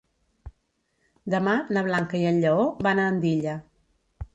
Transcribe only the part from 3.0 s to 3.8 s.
a Andilla.